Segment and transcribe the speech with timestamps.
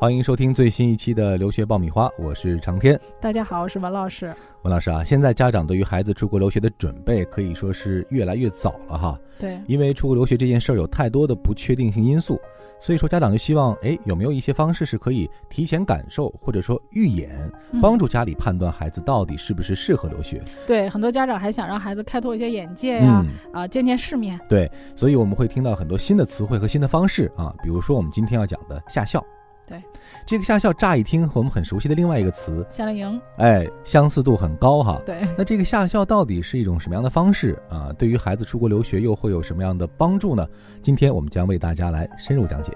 [0.00, 2.98] 欢迎收听最新一期的留学爆米花，我是长天。
[3.20, 4.32] 大家好，我是文老师。
[4.62, 9.18] 文老师啊，现在家长对于孩子出国留学的准备可以说是越来越早了哈。
[9.40, 12.40] 对，因为出国留学这件事儿有太多的不确定性因素，
[12.78, 17.50] 所以说家长就希望，哎，有没有一些方式是可以提前感受或者说预演，
[17.82, 20.40] 帮助家里判断孩子到底是不是适合留学？
[20.64, 24.38] 对，很多家长还想让孩子开拓一些眼界呀，啊，见见世面。
[24.48, 29.20] 对，所以我们会听到很多新的词汇和新的方式啊，比如说我们今天要讲的下校。
[29.68, 29.82] 对，
[30.26, 35.00] 这个夏校乍一听和我们很熟悉的另外一个词夏令营，哎，相似度很高哈。
[35.04, 37.92] 对，那这个夏校到底是一种什么样的方式啊？
[37.98, 40.46] 对于孩子出国留学又会有什么样的帮助呢？
[40.82, 42.72] 今天我们将为大家来深入讲解。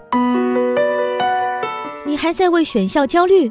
[2.05, 3.50] 你还在为选校焦虑？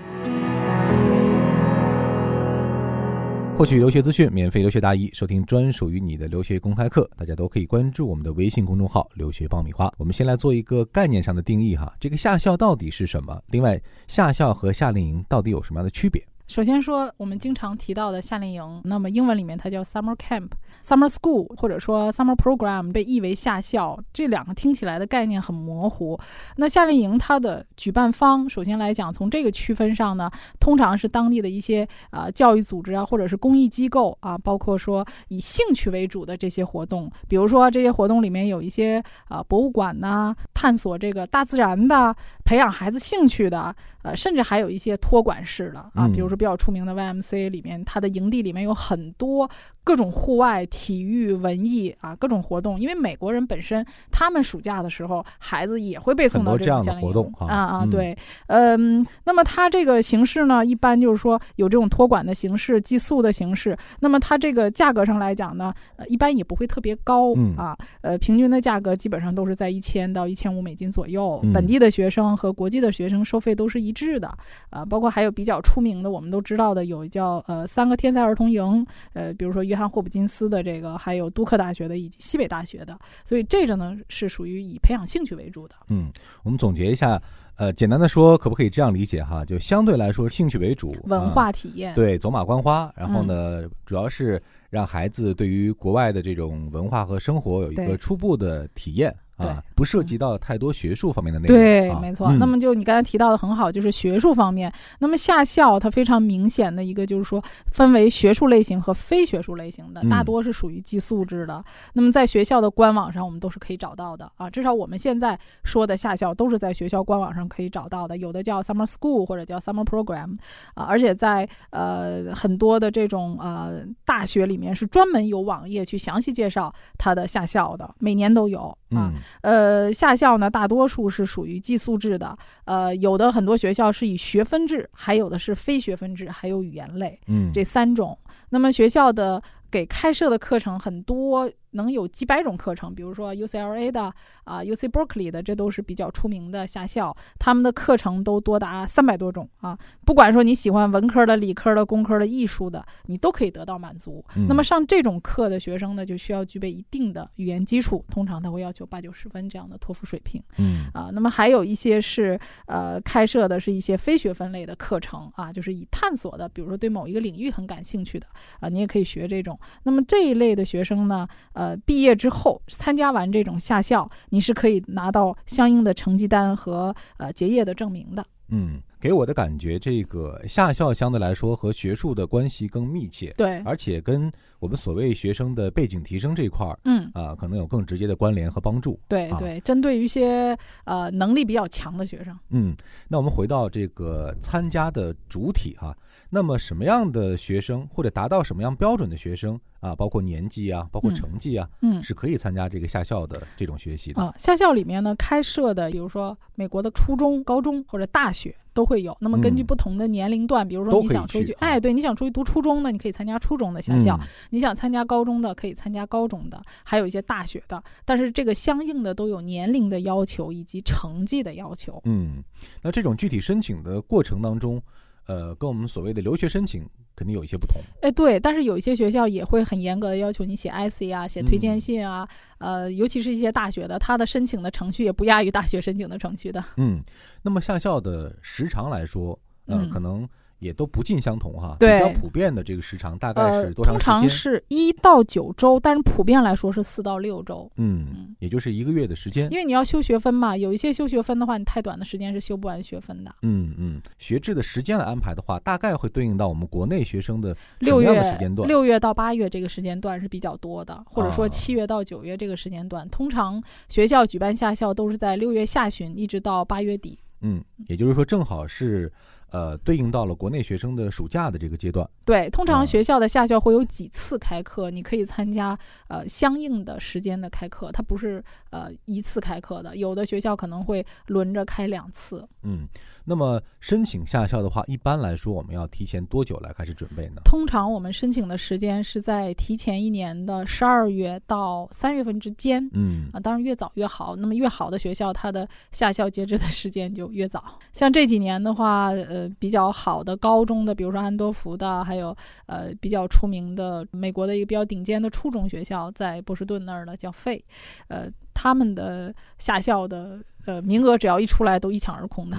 [3.61, 9.87] 获取留学资讯，免费留学答疑，收听专属于你的留学公开课，大家都可以关注我们的微信公众号“留学爆米花”。
[9.99, 13.39] 我们先来做一个概念上的定义哈，这个下校到底是什么？
[13.51, 16.19] 另外，下校和夏令营到底有什么样的区别？
[16.51, 20.49] 首先说，我们经常提到的夏令营，那么英文里面它叫 summer camp、
[20.83, 23.97] summer school，或者说 summer program，被译为夏校。
[24.11, 26.19] 这两个听起来的概念很模糊。
[26.57, 30.29] 那夏令营它的举办方，首先来讲，从这个区分上呢，
[30.59, 42.13] 通常是当地的一些呃教育组织啊，或者是公益机构啊，包括说以兴趣为主的这些活动，比如说这些活动里面有一些啊博物馆呐，探索这个大自然的，
[42.43, 43.73] 培养孩子兴趣的。
[44.03, 49.49] 呃，甚至还有一些托管式的啊，比如说比较出名的 YMCA 里面，它的营地里面有很多。
[49.83, 52.79] 各种户外体育、文艺啊，各种活动。
[52.79, 63.75] 因为美国人本身，他们暑假的时候，孩子也会被送到这样的活动啊啊，对，嗯，那么它这个形式呢，一般就是说有这种托管的形式、寄宿的形式。
[63.99, 71.41] 那么它这个价格上来讲呢，呃，一般也不会特别高啊，呃，平均的价格基本上都是在一千到一千五美金左右。
[71.53, 74.27] 本地的学生和国际的学生收费都是一致的
[74.69, 85.75] 啊，包括还有比较出名的，我们都知道的有叫呃三个天才儿童营，呃，比如说约翰霍普金斯的这个，还有杜克大学的，以及西北大学的，所以这个呢是属于以培养兴趣为主的。
[85.87, 86.11] 嗯，
[86.43, 87.21] 我们总结一下，
[87.55, 89.45] 呃，简单的说，可不可以这样理解哈？
[89.45, 92.91] 就相对来说，兴趣为主，文化体验，对，走马观花。
[92.97, 99.15] 然后呢，主要是让孩子对于国外的这种文化和生活有一个初步的体验。
[99.47, 101.57] 啊，不涉及到太多学术方面的内容。
[101.57, 102.31] 对，没错。
[102.33, 104.71] 那么就你刚才提到的很好，就是学术方面。
[104.99, 111.63] 那么夏校它非常明显的一个就是说，分为学术类型和非学术类型的，大多是属于寄宿制的。
[111.93, 114.49] 那么在学校的官网上，我们都是可以找到的啊。
[114.49, 120.37] 至少我们现在说的夏校都是在学校官网上可以找到的，有的叫 summer school 或者叫 summer program
[120.75, 120.85] 啊。
[120.85, 129.11] 而且在呃很多的这种呃大学里面是专门有网页去详细介绍它的夏校的，每年都有啊。
[129.41, 132.37] 呃，下校呢，大多数是属于寄宿制的。
[132.65, 138.17] 呃，有的很多学校是以学分制，还有的是非学分制，还有语言类，嗯，这三种。
[138.49, 141.49] 那么学校的给开设的课程很多。
[141.71, 149.77] 能有几百种课程，比如说 UCLA 的啊，UC Berkeley 的，这都是比较出名的夏校，他们的课程都多达三百多种啊。
[150.05, 154.23] 不管说你喜欢文科的、理科的、工科的、艺术的，你都可以得到满足。
[154.47, 160.43] 那么上这种课的学生呢，就需要具备一定的语言基础，通常他会要求八九十分这样的托福水平。
[160.57, 168.27] 嗯啊，那么还有一些是呃开设的是一些非学分类的课程啊，就是以探索的，比如说对某一个领域很感兴趣的
[168.59, 169.57] 啊，你也可以学这种。
[169.83, 171.27] 那么这一类的学生呢？
[171.53, 178.25] 呃，毕业之后参加完这种夏校，你是可以拿到相应的成绩单和呃结业的证明的。
[178.53, 184.29] 嗯，给我的感觉，这个夏校相对来说和学术的关系更密切，对，而且跟
[184.61, 188.99] 我们所谓学生的背景提升这一块儿，嗯啊，可能有更直接的关联和帮助。
[189.07, 190.55] 对对，针对于一些
[190.85, 192.37] 呃能力比较强的学生。
[192.51, 192.75] 嗯，
[193.07, 195.97] 那我们回到这个参加的主体哈。
[196.33, 204.33] 那么什么样的学生或者达到什么样标准的学生啊，包括年纪啊，包括成绩啊，嗯，是可以参加这个夏校的这种学习的啊。
[204.37, 209.17] 夏校里面呢，开设的，比如说美国的初中、高中或者大学都会有。
[209.19, 214.15] 那么根据不同的年龄段，比如说你想出去，哎，对，你想出去读初中呢，你可以参加初中的夏校；
[214.51, 217.83] 你想参加高中的，可以参加高中的，还有一些大学的。
[218.05, 221.99] 但是这个相应的都有年龄的要求以及成绩的要求。
[222.05, 222.43] 嗯，
[222.83, 224.81] 那这种具体申请的过程当中。
[225.27, 226.83] 呃，跟我们所谓的留学申请
[227.15, 227.79] 肯定有一些不同。
[228.01, 232.27] 哎，对，但是有一些学校也会很严格的要求你写 IC 啊，写推荐信啊，
[232.57, 236.61] 呃，尤其是一些大学的，它的申请的程序也不亚于大学申请的程序的。
[236.77, 237.01] 嗯，
[237.43, 240.27] 那么下校的时长来说，呃，可能。
[240.61, 244.05] 也都不尽相同哈，比较普遍的这个时长大概是多长时间？
[244.05, 247.69] 通常是一到九周，但是普遍来说是四到六周。
[247.77, 249.51] 嗯，也就是一个月的时间。
[249.51, 253.33] 因为你要修学分嘛，有一些修学分的话，你太短的时间是修不完学分的。
[253.41, 258.67] 嗯嗯，学制的时间来安排的话，大概会对应到我们国内学生的六月时间段。
[258.67, 263.59] 六月到八月这个时间段是比较多的，或者说七月到九月这个时间段，通常
[263.89, 267.17] 学校举办夏校都是在六月下旬一直到八月底。
[267.41, 269.11] 嗯，也就是说正好是。
[269.51, 272.09] 呃，对应到了国内学生的暑假的这个阶段。
[272.25, 275.77] 对，通常学校的夏校会有几次开课，你可以参加
[276.07, 282.47] 呃相应的时间的开课，它不是呃一次开课的，有的学校可能会轮着开两次。
[282.63, 282.87] 嗯。
[283.23, 287.41] 那么申请下校的话，一般来说我们要提前多久来开始准备呢？
[287.45, 292.89] 通常我们申请的时间是在提前一年的十二月到三月份之间。
[292.93, 294.35] 嗯啊，当然越早越好。
[294.35, 297.63] 那么越好的学校，它的下校截止的时间就越早。
[297.93, 302.35] 像这几年的话，呃，比较好的高中的，比如说安多福的，还有
[302.65, 307.63] 呃比较出名的美国的一个比较顶尖的初中学校，在波士顿那儿的叫费，
[308.07, 312.57] 呃，他们的下校的呃名额只要一出来，都一抢而空的。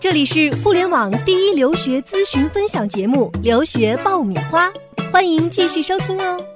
[0.00, 4.68] 这里是互联网第一留学咨询分享节目《留学爆米花》，
[5.12, 6.51] 欢迎继续收听哦。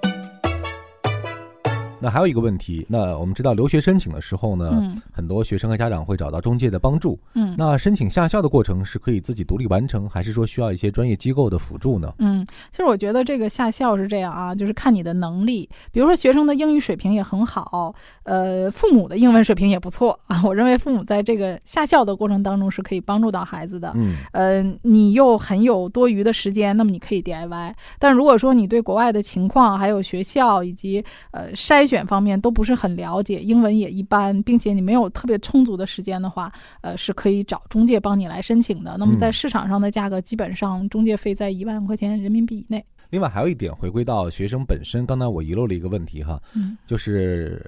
[2.07, 7.19] 那还有一个问题，那我们知道留学申请的时候呢，很多学生和家长会找到中介的帮助。
[7.35, 12.15] 嗯，那申请下校的过程是可以自己独立完成，还是说需要一些专业机构的辅助呢？
[12.19, 15.69] 嗯，其实我觉得这个下校是这样啊，就是看你的能力。
[15.91, 17.93] 比如说学生的英语水平也很好，
[18.23, 20.41] 呃，父母的英文水平也不错啊。
[20.47, 23.93] 我认为父母在这个下校的过程当中是可以帮助到孩子的。
[23.97, 27.75] 嗯，呃，你又很有多余的时间，那么你可以 DIY。
[27.99, 36.51] 但如果说你对国外的情况、还有学校以及呃筛选方面都不是很了解，英文也一般，并且你没有特别充足的时间的话，
[36.81, 38.97] 呃，是可以找中介帮你来申请的。
[38.99, 42.85] 那么在市场上的价格，基本上中介费在一万块钱人民币以内。
[43.11, 47.65] 另外还有一点，回归到学生本身，刚才我遗漏了一个问题哈，嗯，就是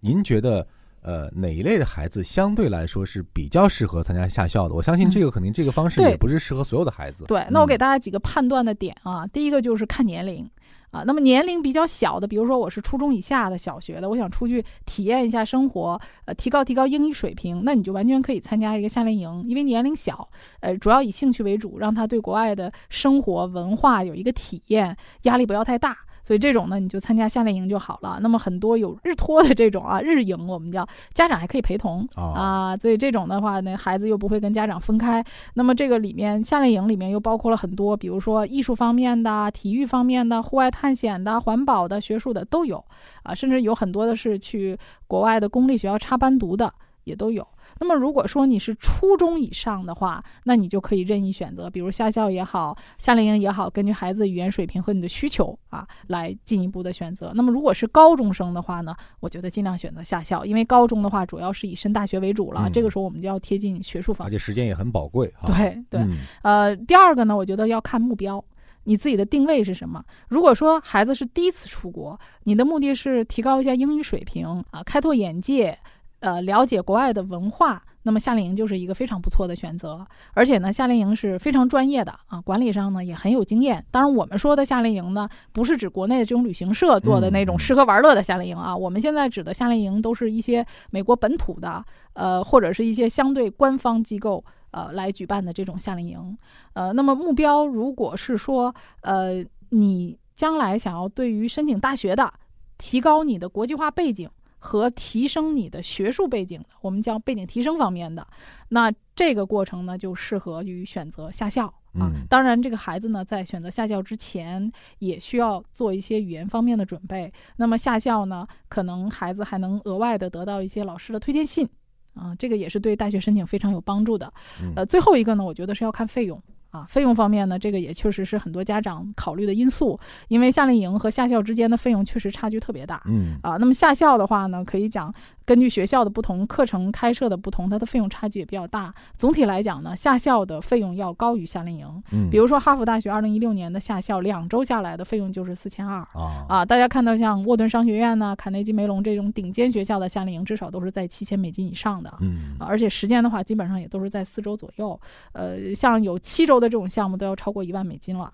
[0.00, 0.66] 您觉得
[1.00, 4.74] 呃哪一类的孩子相对来说是比较适合参加下校的？
[4.74, 7.24] 我相信这个肯定这个方式也不是适合所有的孩子。
[7.24, 10.46] 对，那我给大家几个判断的点啊，第一个就是看年龄。
[10.92, 20.28] 啊，那么年龄比较小的，比如说我是初中以下的小学的，我想出去体验一下生活，呃，提高提高英语水平，那你就完全可以参加一个夏令营，因为年龄小，
[20.60, 25.96] 呃，主要以兴趣为主，让他对国外的生活文化有一个体验，压力不要太大。
[26.22, 28.18] 所以这种呢，你就参加夏令营就好了。
[28.22, 32.76] 那么很多有日托的这种啊，日营我们叫家长还可以陪同啊。
[32.76, 35.24] 所以这种的话，呢孩子又不会跟家长分开。
[35.54, 42.84] 那么这个里面夏令营里面又包括了很多，比如说艺术方面的、体育方面的、户外探险的、环保的、学术的都有
[43.22, 46.72] 啊，甚至有很多的是去国外的公立学校插班读的
[47.04, 47.46] 也都有。
[47.80, 57.32] 那么，如果说你是初中以上的话，那你就可以任意选择，比如下校也好，夏令营也好，根据孩子语言水平和你的需求啊，来进一步的选择。
[57.34, 65.32] 那么，如果是高中生的话呢，我觉得尽量选择下校，因为高中的话主要是以升大学为主了，这个时候我们就要贴近学术方，而且时间也很宝贵。
[65.46, 66.06] 对对，
[66.42, 68.44] 呃，第二个呢，我觉得要看目标，
[68.84, 70.04] 你自己的定位是什么。
[70.28, 75.78] 如果说孩子是第一次出国，你的目的是提高一下英语水平啊，开拓眼界。
[76.22, 80.06] 呃，了解国外的文化，那么夏令营就是一个非常不错的选择。
[80.34, 83.84] 而且呢，夏令营是非常专业的啊，管理上呢也很有经验。
[83.90, 88.76] 当然，我们说的夏令营呢，不是指国内的这种旅行社做的那种吃喝玩乐的夏令营啊。
[88.76, 96.38] 我们现在指的夏令营，都是一些美国本土的，呃，或者是一些相对官方机构呃来举办的这种夏令营。
[96.74, 102.32] 呃，那么目标如果是说，呃，你将来想要对于申请大学的，
[102.78, 104.30] 提高你的国际化背景。
[104.64, 108.24] 和提升你的学术背景的，我们叫背景提升方面的，
[108.68, 112.08] 那这个过程呢，就适合于选择下校啊。
[112.30, 117.30] 当然，这个孩子呢，在选择下校之前，也需要做一些语言方面的准备。
[117.56, 121.68] 那么下校呢，可能孩子还能额外的得到一些老师的推荐信
[122.14, 124.32] 啊，这个也是对大学申请非常有帮助的。
[124.76, 126.40] 呃，最后一个呢，我觉得是要看费用。
[126.72, 133.00] 啊，费用方面呢，这个也确实是很多家长考虑的因素，因为夏令营和夏校之间的费用确实差距特别大。
[133.06, 135.14] 嗯，啊，那么夏校的话呢，可以讲。
[135.44, 138.94] 根据学校的不同，课程开设的不同，它的费用差距也比较大。
[139.16, 142.02] 总体来讲呢，下校的费用要高于夏令营。
[142.12, 146.64] 嗯，比如说哈佛大学二零一六年的下校两周下来的费用就是四千二啊啊！
[146.64, 152.12] 大家看到像沃顿商学院呢、卡内基梅隆这种顶尖学校的夏令营，至少都是在七千美金以上的。
[152.20, 154.98] 嗯，而且时间的话，基本上也都是在四周左右。
[155.32, 158.32] 呃，像有七周的这种项目都要超过一万美金了。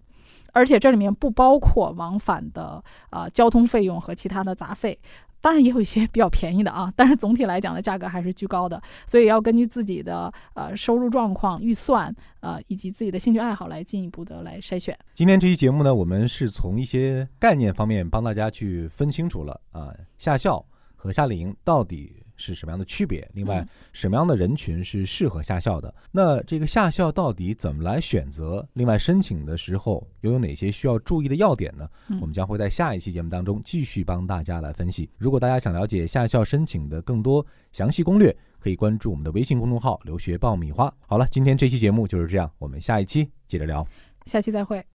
[0.55, 4.99] 而且这里面不包括往返的呃交通费用和其他的杂费，
[5.41, 14.99] 当然也有一些比较便宜的啊，但是总体来讲的价格还是居高的，所以要根据自己的呃收入状况、预算呃以及自己的兴趣爱好来进一步的来筛选。
[15.15, 20.65] 今天这期节目呢，我们是从一些概念方面帮大家去分清楚了啊，夏校
[20.97, 22.23] 和夏令营到底。
[22.39, 23.29] 是什么样的区别？
[23.35, 25.95] 另外，什么样的人群是适合下校的？
[26.11, 28.67] 那这个下校到底怎么来选择？
[28.73, 31.87] 另外，申请的时候又有哪些需要注意的要点呢？
[32.21, 35.11] 我们将会在下一期节目当中继续帮大家来分析。
[35.19, 40.93] 如果大家想了解下校申请的更多详细攻略，可以关注我们的微信公众号“留学爆米花”。
[41.07, 43.87] 好了，今天这期节目就是这样，我们下一期接着聊。
[44.27, 44.98] 下期再会。